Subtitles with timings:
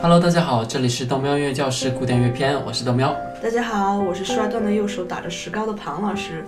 [0.00, 3.14] Hello，大家好，这里是豆喵音乐教室古典乐篇，我是豆喵。
[3.42, 6.44] 大家好，我是摔断了右手打着石膏的庞老师。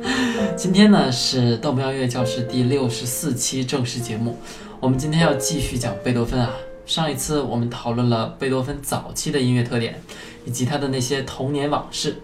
[0.56, 4.38] 今天呢是豆喵音乐教室第六十四期正式节目，
[4.80, 6.50] 我们今天要继续讲贝多芬啊。
[6.86, 10.00] 上一次我们讨论了贝多芬早期的音乐特点，
[10.46, 12.16] 以及他的那些童年往事，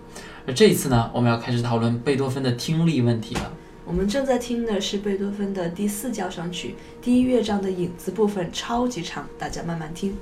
[0.46, 3.52] 而这一次呢，我们要开始讨论贝多芬的听力问题了。
[3.86, 10.16] 我们正在听的是贝多芬的第四交响曲第一乐章的影子部分，超级长，大家慢慢听。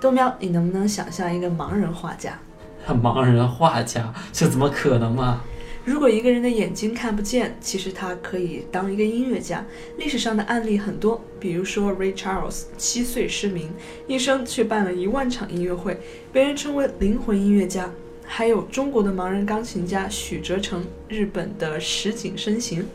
[0.00, 2.38] 豆喵，你能不能想象一个盲人画家？
[2.86, 5.40] 盲人画家，这怎么可能嘛？
[5.84, 9.64] 如果一个人的眼睛看不见，其实他可以当一个音乐家。
[9.96, 13.70] 历史上的案例很多，比如说 Ray Charles，七岁失明，
[14.06, 15.98] 一生却办了一万场音乐会，
[16.32, 17.90] 被人称为灵魂音乐家。
[18.24, 22.86] 还有中国的盲人钢琴家许哲成，日本的石井深行。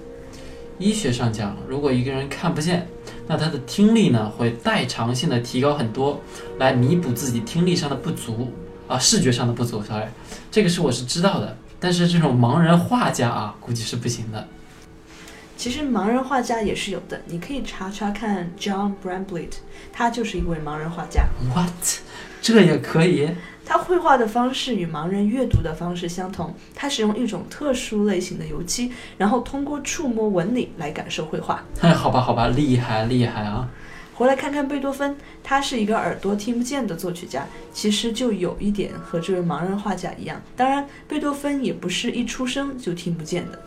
[0.77, 2.87] 医学上讲，如果一个人看不见，
[3.27, 6.21] 那他的听力呢会代偿性的提高很多，
[6.59, 8.51] 来弥补自己听力上的不足
[8.87, 9.81] 啊，视觉上的不足。
[9.83, 10.07] sorry，
[10.51, 11.57] 这个是我是知道的。
[11.79, 14.47] 但是这种盲人画家啊，估计是不行的。
[15.63, 19.53] 其实盲人画家也是有的，你可以查查看 John Bramblett，
[19.93, 21.23] 他就是一位盲人画家。
[21.55, 21.71] What？
[22.41, 23.29] 这也可以？
[23.65, 31.63] 他绘画的方式与盲人阅读的方式相同，他使用一种特殊类型的油漆，然后通过触摸纹理来感受绘画。
[31.79, 33.69] 哎，好吧，好吧，厉害厉害啊！
[34.15, 40.41] 回来看看贝多芬，他是一个耳朵听不见的作曲家，其实就有一点和这位盲人画家一样。
[40.57, 43.57] 当然，贝多芬也不是一出生就听不见的。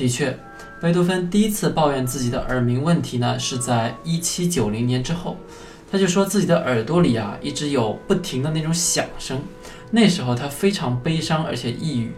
[0.00, 0.34] 的确，
[0.80, 5.36] 贝多芬第一次抱怨自己的耳鸣问题呢，是在一七九零年之后。
[5.92, 9.38] 他就说自己的耳朵里啊，一直有不停的那种响声。
[9.90, 12.12] 那时候他非常悲伤，而且抑郁。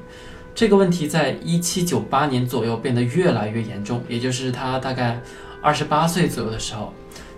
[0.54, 5.20] 这个问题在一七九八年左右变得越来越严重，也就是他大概
[5.60, 6.92] 二十八岁左右的时候。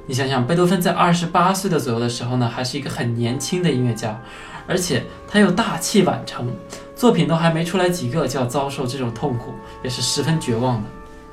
[0.06, 4.20] 你想想，贝多芬在二十八岁的左右的时候呢，还是一个很年轻的音乐家，
[4.66, 6.52] 而且他又大器晚成，
[7.04, 10.88] 作品都还没出来几个，就要遭受这种痛苦，也是十分绝望的。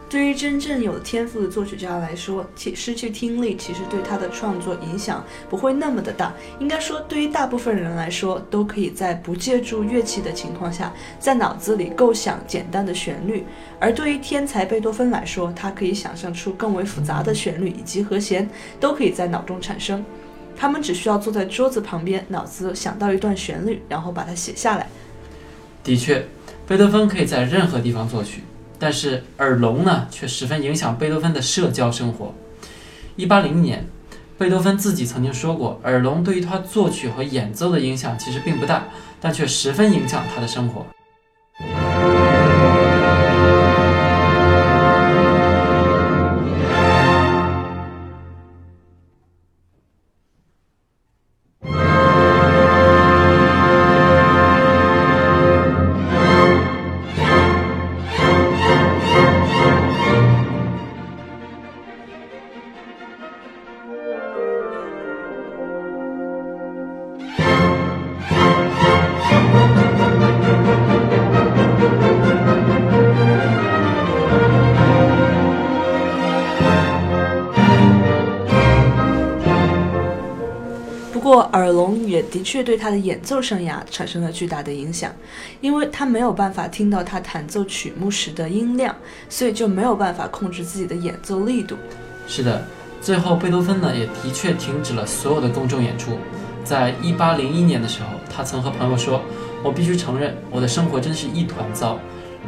[0.10, 6.34] 对于真正有天赋的作曲家来说，其失去听力其实对他的创作影响不会那么的大。
[6.60, 13.46] 应该说，对于大部分人来说，都可以在不借助乐器的情况下，在脑子里构想简单的旋律。
[13.80, 20.04] 而对于天才贝多芬来说，他可以想象出更为复杂的旋律以及和弦，都可以在脑中产生。
[20.54, 24.86] 他们只需要坐在桌子旁边，脑子想到一段旋律，然后把它写下来。
[25.84, 26.26] 的确，
[26.68, 28.44] 贝多芬可以在任何地方作曲。
[28.78, 32.34] 但是耳聋呢，却十分影响贝多芬的社交生活。
[33.16, 33.86] 一八零年，
[34.38, 38.86] 贝多芬自己曾经说过，耳聋对于他作曲和演奏的影响其实并不大，
[39.20, 40.86] 但却十分影响他的生活。
[82.52, 85.10] 确对他的演奏生涯产生了巨大的影响，
[85.62, 88.94] 因为他没有办法听到他弹奏曲目时的音量，
[89.30, 91.78] 所以就没有办法控制自己的演奏力度。
[92.28, 92.62] 是的，
[93.00, 96.18] 最后贝多芬呢也的确停止了所有的公众演出。
[96.66, 99.22] 在一八零一年的时候，他曾和朋友说
[99.64, 101.98] ：“我必须承认，我的生活真是一团糟。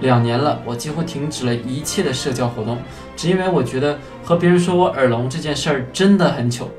[0.01, 2.77] 两年了，我几乎停止了一切的社交活动，
[3.15, 6.69] 只因为我觉得和别人说我耳聋这件事儿真的很糗。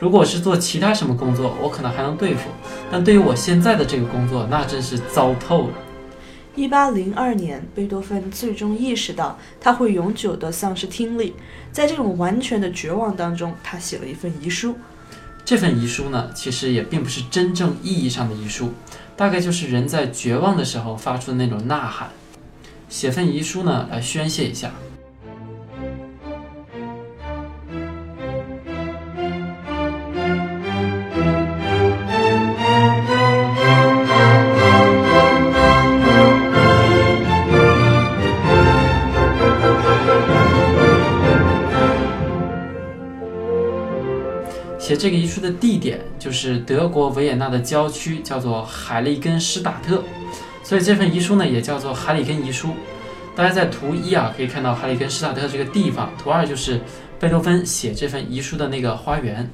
[0.00, 2.48] 如果是做其他什么工作，我可能还能对付，
[2.90, 5.74] 但对于我现在的这个工作，那真是糟透了。”
[6.56, 11.34] 一八零二年，贝多芬最终意识到他会永久地丧失听力，
[11.70, 14.74] 在这种完全的绝望当中，他写了一份遗书。
[15.44, 18.72] 这份遗书呢，其实也并不是真正意义上的遗书，
[19.16, 22.08] 大概就是人在绝望的时候发出的那种呐喊。
[22.88, 24.72] 写份遗书呢，来宣泄一下。
[44.90, 50.02] 写这个遗书的地点就是德国维也纳的郊区，叫做海利根施塔特，
[50.64, 52.70] 所以这份遗书呢也叫做海里根遗书。
[53.36, 56.80] 大家在图一啊可以看到海里根施塔特这个地方，图二就是
[57.20, 59.48] 贝多芬写这份遗书的那个花园。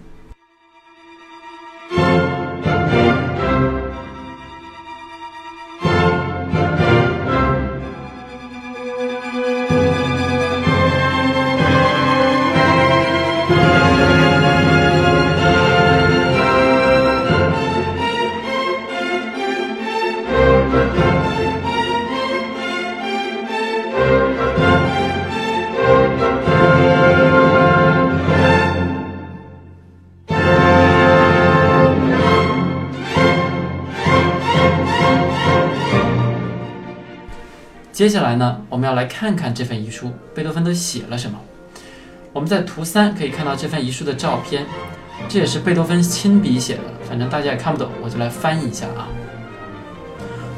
[37.97, 41.41] 接下来呢，我们要来看看这份遗书，贝多芬都写了什么。
[42.31, 44.67] 我们在图三可以看到这份遗书的照片，
[45.31, 49.09] 这也是贝多芬亲笔写的，反正大家也看不懂，我就来翻译一下啊。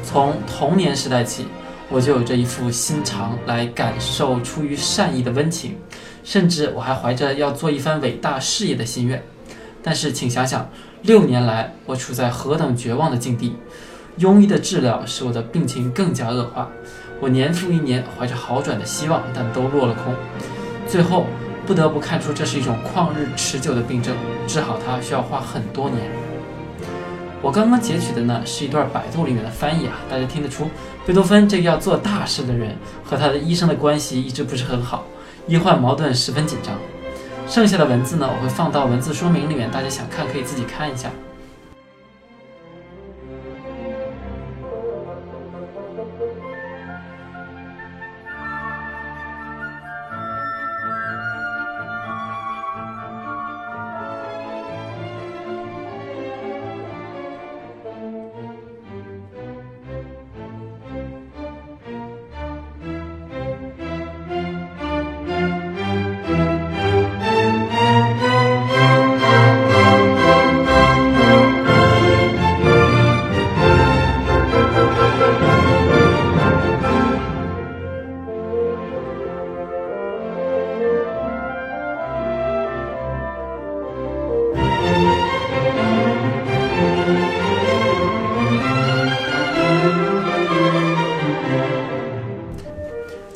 [0.03, 1.47] 从童年时代起，
[1.87, 5.77] 我就有着一副心肠来感受出于善意的温情，
[6.25, 9.23] 甚至我还怀着要做一番伟大事业的心愿。
[9.81, 10.69] 但是，请想想，
[11.03, 13.55] 六年来我处在何等绝望的境地，
[14.19, 16.69] 庸医的治疗使我的病情更加恶化。
[17.19, 20.13] 我年复一年怀着好转的希望，但都落了空。
[20.87, 21.27] 最后
[21.67, 24.15] 不得不看出这是一种旷日持久的病症，
[24.47, 26.01] 治好它需要花很多年。
[27.41, 30.69] 我刚刚截取的呢是一段百度里面的翻译啊，大家听得出
[31.05, 35.05] 贝多芬这个要做大事的人和他的医生的关系一直不是很好，
[35.47, 36.75] 医患矛盾十分紧张。
[37.47, 41.09] 剩下的文字呢我会放到文字说明里面，大家想看可以自己看一下。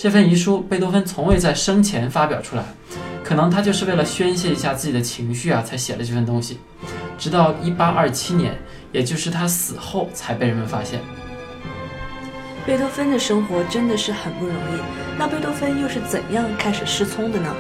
[0.04, 2.66] 这份遗书，贝多芬从未在生前发表出来，
[3.24, 6.60] 可能他就是为了宣泄一下自己的情绪啊，才写了这份东西。
[7.18, 8.54] 直到1827年，
[8.92, 11.00] 也就是他死后，才被人们发现。
[12.66, 15.18] 贝多芬的生活真的是很不容易。
[15.18, 17.56] 那贝多芬又是怎样开始失聪的呢？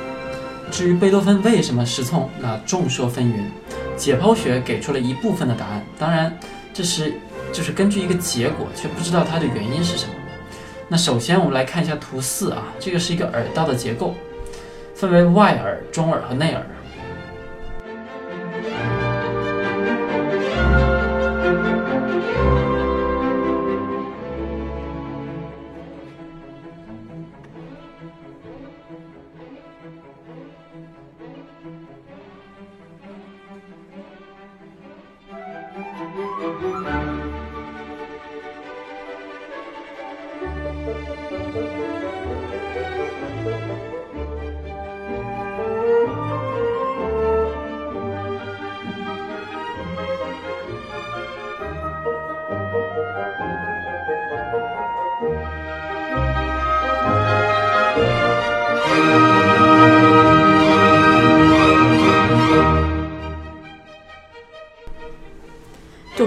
[0.70, 3.36] 至于贝多芬为什么失聪，那众说纷纭。
[3.96, 6.38] 解剖学给出了一部分的答案，当然
[6.74, 7.14] 这是
[7.54, 10.14] 就是根据一个结果，却不知道它的原因是什么。
[10.88, 14.14] 那首先我们来看一下图四啊，这个是一个耳道的结构，
[14.94, 16.64] 分为外耳、中耳和内耳。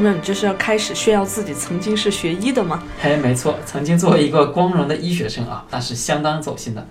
[0.06, 2.80] 杜明，你这是要开始炫耀自己曾经是学医的吗？
[3.00, 6.86] 嘿，没错，曾经作为一个光荣的医学生啊，那是相当走心的。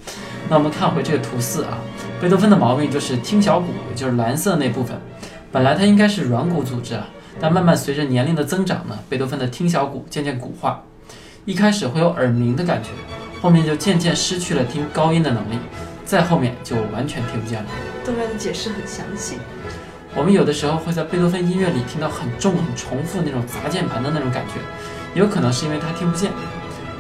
[0.50, 1.78] 那我们看回这个图四啊，
[2.22, 5.00] 贝多芬的毛病就是听小骨，也就是蓝色那部分，
[5.52, 7.08] 本来它应该是软骨组织啊，
[7.40, 10.84] 但慢慢随着年龄的增长呢，贝多芬的听小骨渐渐骨化。
[11.46, 12.90] 一开始会有耳鸣的感觉，
[13.42, 15.58] 后面就渐渐失去了听高音的能力，
[16.04, 17.70] 再后面就完全听不见了。
[18.04, 19.36] 东哥的解释很详细。
[20.18, 24.54] 我们有的时候会在贝多芬音乐里听到很重、很重复那种砸键盘的那种感觉，
[25.14, 26.32] 有可能是因为他听不见。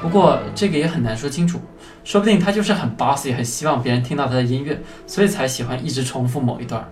[0.02, 1.62] 不过这个也很难说清楚，
[2.04, 6.88] 说不定他就是很 bossy，很希望别人听到他的音乐，所以才喜欢一直重复某一段。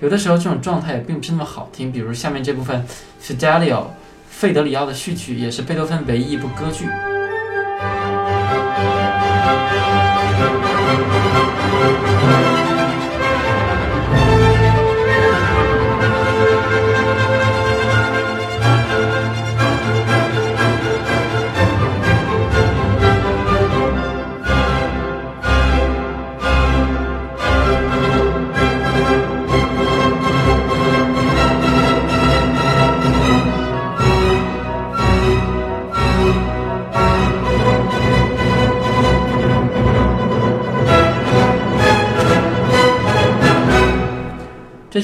[0.00, 2.84] 有的时候这种状态也并不是那么好听，比如下面这部分
[3.22, 3.84] Fidelio，
[4.28, 6.86] 费德里奥的序曲也是贝多芬唯一一部歌剧。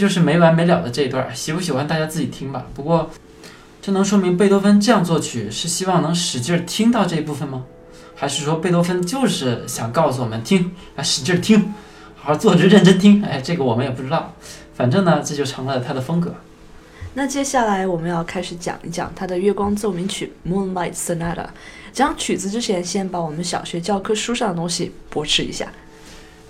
[0.09, 2.65] 就是没完没了的这一段，喜不喜欢大家自己听吧。
[2.75, 3.11] 不过，
[3.83, 7.65] 这能说明贝多芬这样作曲是希望能使劲听到这一部分吗？
[8.17, 11.75] 还是说贝多芬就是想告诉我们听，啊使劲听，
[12.17, 13.23] 好好坐着认真听？
[13.23, 14.33] 哎，这个我们也不知道。
[14.75, 16.35] 反正呢，这就成了他的风格。
[17.13, 21.49] 那接下来我们要开始讲一讲他的《月光奏鸣曲》（Moonlight Sonata）。
[21.93, 25.69] 讲曲子之前，先把我们小学教科书上的东西驳斥一下。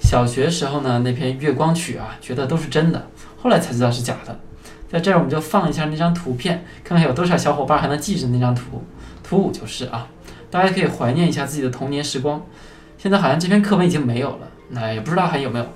[0.01, 3.09] 小学时候呢，那篇《月光曲》啊，觉得都是真的。
[3.41, 4.39] 后来才知道是假的，
[4.91, 8.83] 在这儿我们就放一下那张图片，看看有多少小伙伴还能记着那张图。
[9.23, 10.09] 图五就是啊，
[10.51, 12.43] 大家可以怀念一下自己的童年时光。
[12.97, 15.67] 现在好像这篇课本已经没有了，那也不知道还有没有。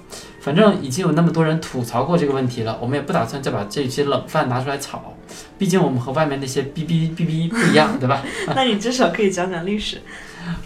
[0.41, 5.15] 反正已经有那么多人吐槽过这个问题了，我们也不打算再把这些冷饭拿出来炒。
[5.57, 8.21] 毕竟我们和外面那些哔哔哔哔不一样，对吧？
[8.57, 10.01] 那你至少可以讲讲历史。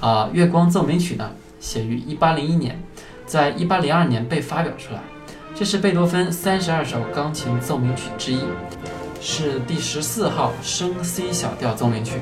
[0.00, 2.82] 啊，《月光奏鸣曲》呢，写于一八零一年，
[3.26, 5.00] 在一八零二年被发表出来。
[5.58, 8.40] 这是贝多芬三十二首钢琴奏鸣曲之一，
[9.22, 12.20] 是第十四号升 C 小调奏鸣曲。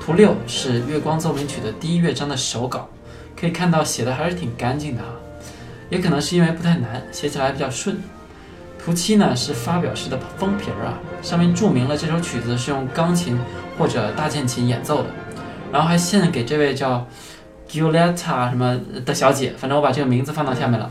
[0.00, 2.88] 图六是《月光奏鸣曲》的第一乐章的手稿，
[3.40, 5.10] 可以看到写的还是挺干净的哈，
[5.90, 8.02] 也可能是因为不太难，写起来比较顺。
[8.84, 13.38] 图七呢是发表时的封皮儿啊，上面注明了这首曲子是用钢琴
[13.78, 15.10] 或者大键琴演奏的，
[15.70, 17.06] 然后还献给这位叫
[17.70, 20.90] Giulietta 什么的小姐，反正我把这个名字放到下面了。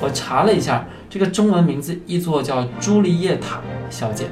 [0.00, 0.86] 我查了一下。
[1.10, 4.26] 这个中文名字译作叫朱丽叶塔小姐，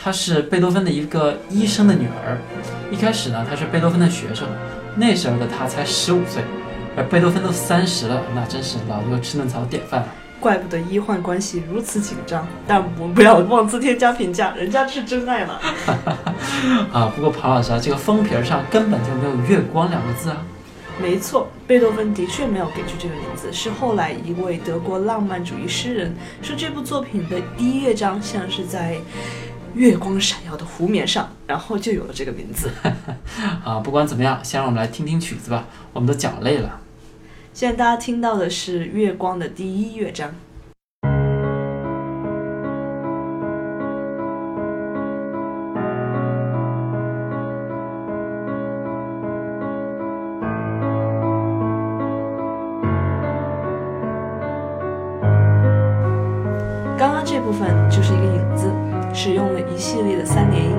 [0.00, 2.38] 她是贝多芬的一个医生的女儿。
[2.92, 4.46] 一开始呢，她是贝多芬的学生，
[4.94, 6.44] 那时候的她才十五岁，
[6.96, 10.06] 而贝多芬都三十了，那真是老牛吃嫩草典范了。
[10.38, 12.46] 怪不得医患关系如此紧张。
[12.68, 15.60] 但我们不要妄自添加评价，人家是真爱了。
[16.94, 20.36] 啊，不过庞老师啊，这个封皮上根本就没有“月光”两个字啊。
[21.00, 28.96] 没错，贝多芬的确没有给出这个名字，是后来一位德国浪漫主义诗人说这部作品的第一乐章像是在
[29.74, 32.70] 月光闪耀的湖面上，然后就有了这个名字。
[33.64, 36.80] 啊，不管怎么样，先让我们来听听曲子吧，我们都讲累了。
[37.52, 40.34] 现在大家听到的是月光的第一乐章。
[57.94, 58.72] 就是一个影子，
[59.12, 60.70] 使用了一系列的三连音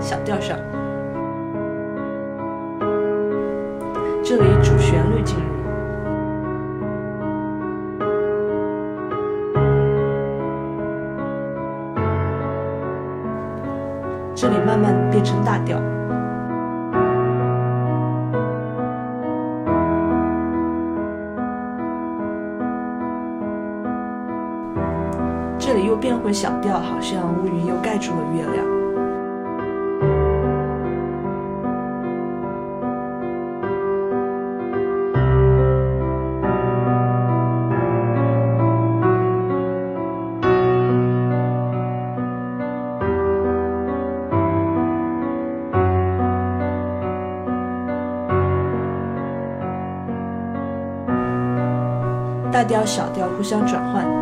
[0.00, 0.58] 小调上。
[4.24, 5.42] 这里主旋律进入，
[14.34, 15.78] 这里慢慢变成大调。
[26.22, 28.64] 这里又变回小调，好像乌云又盖住了月亮。
[52.52, 54.21] 大调、小调互相转换。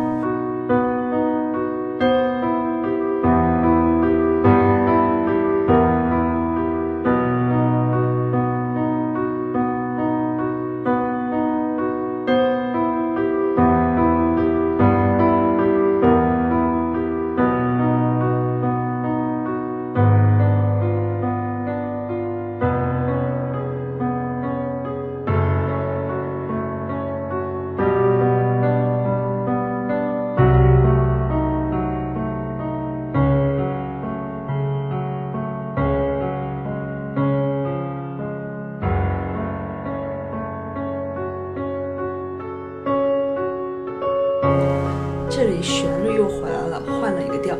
[46.15, 47.57] 又回来了，换了一个调。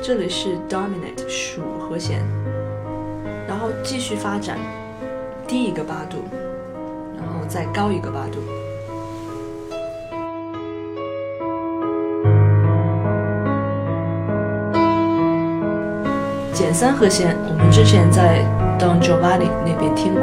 [0.00, 2.22] 这里是 dominant 属和弦，
[3.46, 4.56] 然后继续发展，
[5.46, 6.24] 低一个八度，
[7.48, 8.40] 再高一个八度。
[16.52, 18.44] 减三和弦，我们之前在
[18.78, 20.22] Don Giovanni 那边听过。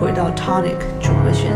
[0.00, 1.52] 回到 tonic 主和弦。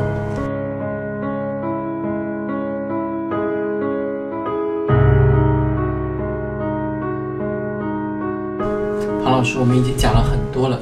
[9.25, 10.79] 庞老师，我们已经讲了很多了，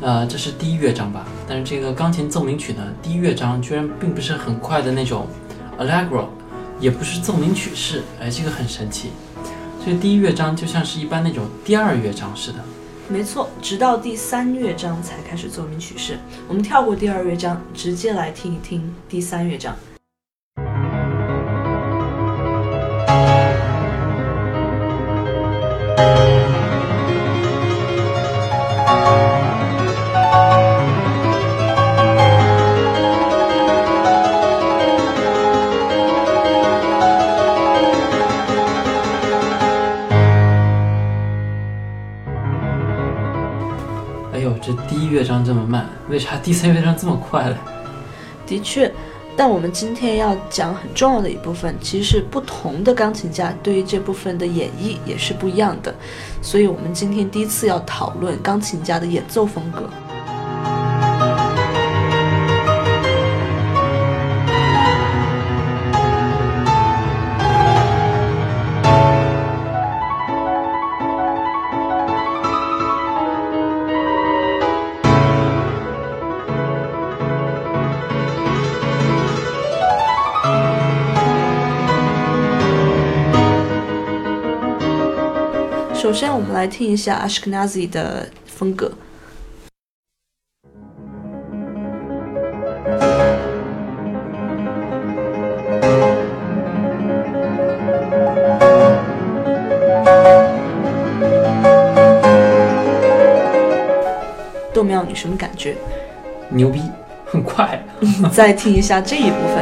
[0.00, 1.26] 呃，这是第一乐章吧？
[1.48, 5.26] 但是这个钢琴奏鸣曲呢，第一乐章居然并不是很快的那种
[5.80, 6.26] allegro，
[6.78, 9.10] 也不是奏鸣曲式，哎，这个很神奇。
[9.84, 12.58] 这个第一乐章就像是一般那种第二乐章似的。
[13.10, 16.16] 没错，直到第三乐章才开始奏鸣曲式。
[16.46, 19.76] 我们跳过第二乐章，直接来听一听第三乐章。
[44.40, 47.58] 哎呦，这第一乐章这么慢，为啥第三乐章这么快了？
[48.46, 48.90] 的确，
[49.36, 55.94] 但我们今天要讲很重要的一部分，其实是不同的钢琴家对于这部分的演绎也是不一样的，
[56.40, 59.90] 所以我们今天第一次要讨论钢琴家的演奏风格。
[86.20, 88.92] 首先，我们来听一下 Ashkenazi 的风格。
[104.74, 105.74] 豆苗，你什么感觉？
[106.50, 106.82] 牛逼，
[107.24, 107.82] 很快。
[108.30, 109.59] 再听一下这一部分。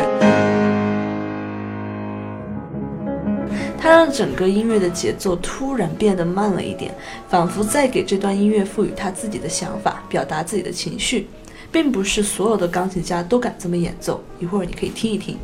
[3.81, 6.93] 它让整个音乐的节奏突然变得慢了一点，
[7.29, 11.29] 仿佛在给这段音乐赋予他自己的想法，表达自己的情绪，
[11.71, 14.21] 并不是所有的钢琴家都敢这么演奏。
[14.41, 15.39] 一会儿你可以听一听。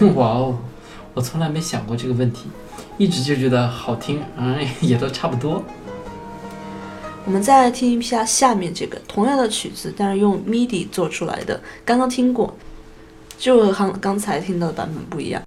[0.16, 0.56] 哇哦，
[1.12, 2.46] 我从来没想过这个问题，
[2.96, 5.62] 一直就觉得好听，嗯， 也都差不多。
[7.26, 12.56] 我们再来听一下下面这个同样的曲子，但是用 MIDI 做出来的，刚刚听过，
[13.38, 15.42] 就和刚刚才听到的版本不一样。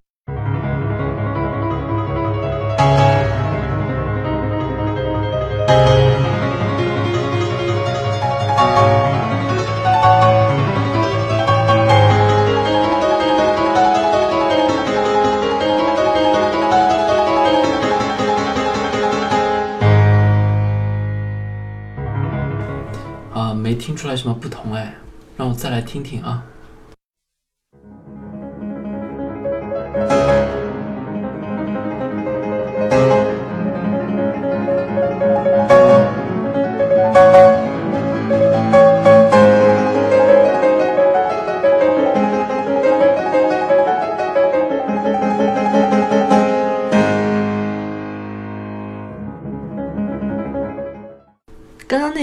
[24.11, 24.93] 出来什么不同哎，
[25.37, 26.43] 让我再来听听啊。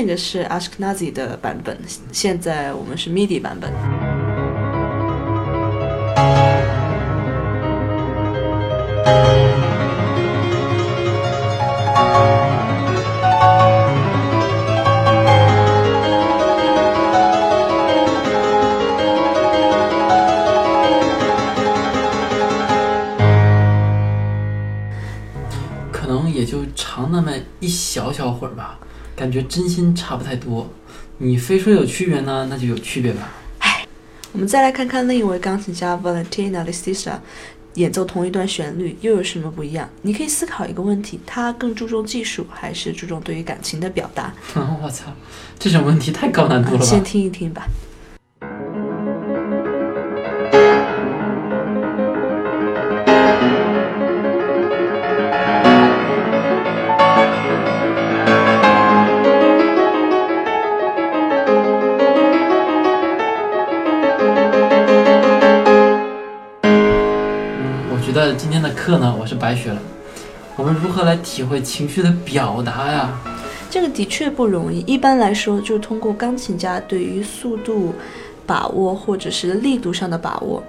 [0.01, 1.77] 那个是 Ashkenazi 的版本，
[2.13, 3.73] 现在我们是 MIDI 版本。
[25.91, 28.79] 可能也就长那么一小小会儿吧。
[29.19, 30.71] 感觉真心差不太多。
[31.19, 33.29] 你非说有区别呢，那就有区别吧。
[34.31, 37.15] 我们再来看看另一位钢琴家 Valentina Lisisa
[37.75, 39.89] 演奏同一段旋律又有什么不一样？
[40.03, 44.33] 你可以思考一个问题：他更注重技术，还是注重对于感情的表达？
[44.55, 45.13] 我操，
[45.59, 46.85] 这种问题太高难度了吧！
[46.85, 47.67] 先听一听吧。
[68.35, 69.79] 今天的课呢，我是白学了。
[70.57, 73.11] 我们如何来体会情绪的表达呀？
[73.71, 74.81] 这个的确不容易。
[74.81, 77.95] 一般来说，就通过钢琴家对于速度
[78.47, 80.63] 把握或者是力度上的把握，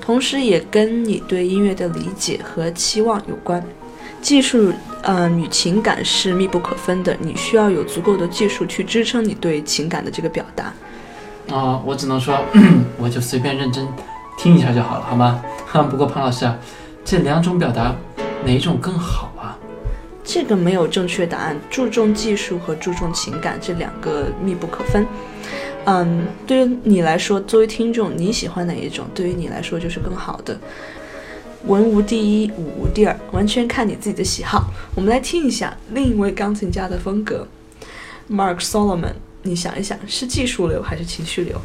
[0.00, 3.62] 同时也跟你对音乐的理解和期望有关。
[4.20, 7.16] 技术，呃，与情感是密不可分的。
[7.20, 10.72] 你需要有足够的技术去支撑你对情感的这个表达。
[11.52, 12.38] 啊，我只能说，
[12.98, 13.86] 我就随便认真
[14.38, 15.42] 听一下就好了，好吗？
[15.90, 16.56] 不过潘老师啊。
[17.04, 17.94] 这两种表达，
[18.44, 19.58] 哪一种更好啊？
[20.24, 21.56] 这个没有正确答案。
[21.68, 25.06] 注重技术和注重情感这两个密不可分。
[25.84, 29.04] 嗯，对于你来说，作为听众，你喜欢哪一种？
[29.14, 30.58] 对于你来说就是更好的。
[31.66, 34.70] 文无第一，武无第二，完全看你自己的喜好。
[34.94, 37.46] 我们来听一下另一位钢琴家的风格
[38.30, 39.14] ，Mark Solomon。
[39.42, 41.60] 你想一想，是技术流还是情绪流？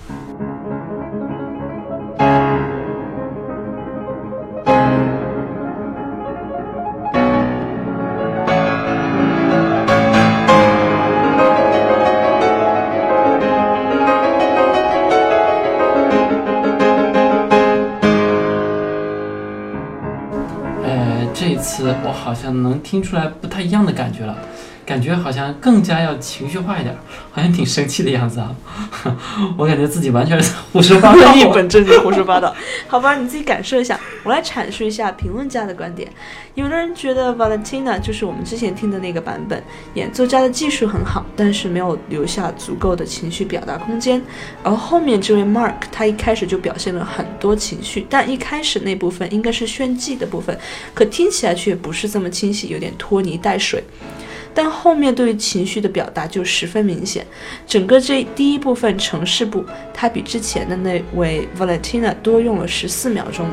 [21.84, 24.36] 我好像能听出来不太一样的感觉了。
[24.88, 26.96] 感觉好像更加要情绪化一点，
[27.30, 28.56] 好像挺生气的样子啊！
[29.58, 32.56] 我感觉自己完全是胡说八道， 一本正经胡说八道。
[32.88, 34.00] 好吧，你自己感受一下。
[34.24, 36.10] 我来阐述一下评论家的观点。
[36.56, 39.62] 有的人觉得 Valentina 就是我们之前听的那个版本，
[39.96, 44.22] 演奏家的技术很好，但是没有留下足够的情绪表达空间。
[44.64, 50.58] 而后面这位 Mark，他一开始就表现了很多情绪，但一开始那部分应该是炫技的部分，
[50.94, 53.84] 可听起来却不是这么清晰，有点拖泥带水。
[54.58, 57.24] 但后面对于情绪的表达就十分明显，
[57.68, 63.46] 整个这第一部分城市部，它比之前的那位 Valentina 多用了十四秒钟。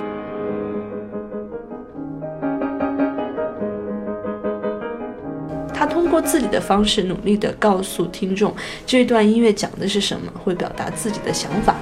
[5.75, 11.77] 他通过自己的方式努力地告诉听众这段音乐讲的是什么，会表达自己的想法。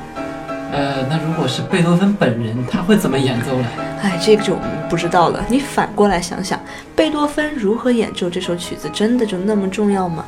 [0.72, 3.66] 呃，那如果是贝多芬本人，他会怎么演奏呢？
[4.00, 4.56] 哎，这个就
[4.88, 5.44] 不知道了。
[5.48, 6.58] 你反过来想想，
[6.96, 10.24] 贝多芬如何演奏这首曲子，真的就那么重要吗？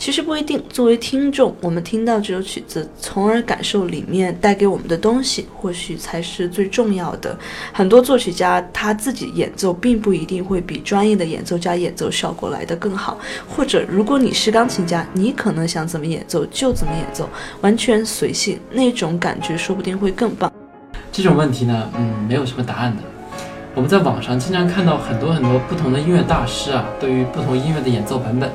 [0.00, 0.58] 其实不一定。
[0.70, 7.38] 作为听众，我们听到这首曲子，从而感受里面带给我们的东西，或许才是最重要的。
[7.70, 13.18] 很多作曲家他自己演奏，并不一定会比专业的演奏家演奏效果来得更好。
[13.46, 17.28] 或者，如果你是钢琴家，你可能想怎么演奏就怎么演奏，
[17.60, 20.50] 完全随性，那种感觉说不定会更棒。
[21.12, 23.02] 这种问题呢，嗯，没有什么答案的。
[23.74, 28.50] 我们在网上经常看到很多很多不同的音乐大师啊，对于不同音乐的演奏版本。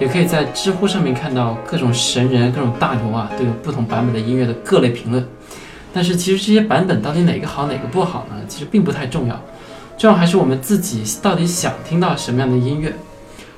[0.00, 5.26] 也可以在知乎上面看到各种神人、各种大牛啊，都有不同版本的音乐的各类评论。
[5.92, 8.36] 但是其实这些版本到底哪个好哪个不好呢？
[8.46, 9.40] 其实并不太重要，
[9.96, 12.94] 重要还是我们自己到底想听到什么样的音乐，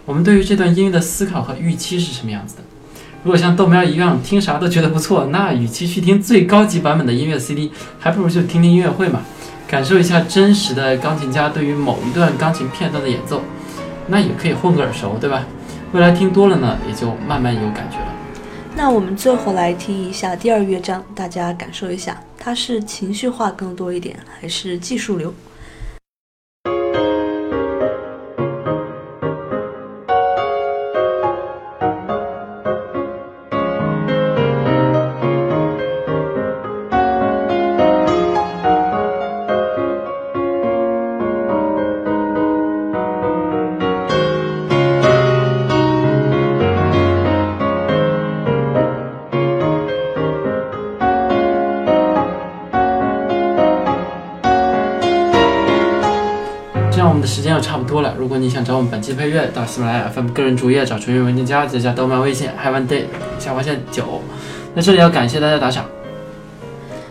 [0.07, 2.62] 我们对于这段音乐的思考和预期是什么样子的。
[3.22, 9.20] 如果像豆苗一样听啥都觉得不错，那与其去听最高级版本的音乐 CD，还不如就听听音乐会嘛，
[9.68, 13.42] 感受一下真实的钢琴家对于某一段钢琴片段的演奏，
[14.07, 15.44] 那也可以混个耳熟，对吧？
[15.92, 18.14] 未来听多了呢，也就慢慢有感觉了。
[18.76, 25.35] 那我们最后来听一下第二乐章，大家感受一下，它是情绪化更多一点，还是技术流？
[58.51, 63.05] 想找我们本期配乐，到喜马拉雅 FM 个人主页找纯音文件夹，再加豆瓣微信 Have a day
[63.39, 64.21] 下划线九。
[64.75, 65.85] 那这里要感谢大家打赏，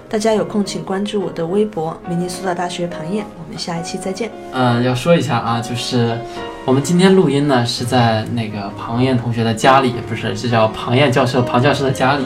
[0.09, 4.29] 大家有空请关注我的微博明尼苏达大学庞燕，我们下一期再见。
[4.51, 6.17] 呃，要说一下啊，就是。
[6.65, 12.25] 我们今天录音呢是在那个庞燕同学的家里，不是，这叫庞燕教授庞教授的家里。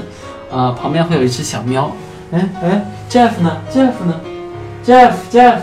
[0.52, 1.90] 啊、旁边会有一只小喵。
[2.32, 4.20] 哎哎，Jeff 呢？Jeff 呢
[4.86, 5.60] ？Jeff Jeff。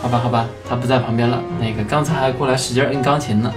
[0.00, 1.40] 好吧好吧，他不在旁边了。
[1.60, 3.52] 那个刚才还过来使劲摁钢琴呢。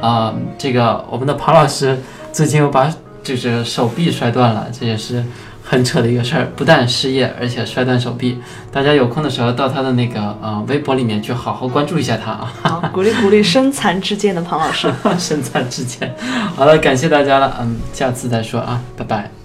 [0.00, 1.98] 啊、这个我们的庞老师
[2.30, 5.24] 最近又把就是手臂摔断了，这也是
[5.62, 6.46] 很扯的一个事儿。
[6.54, 8.38] 不但失业，而且摔断手臂。
[8.70, 12.52] 大家有空的时候到他的那个呃微博里面去好好关注一下他啊。
[12.62, 14.92] 好， 鼓励鼓励身残志坚的庞老师。
[15.18, 16.14] 身残志坚。
[16.54, 19.43] 好了，感谢大家了，嗯，下次再说啊，拜拜。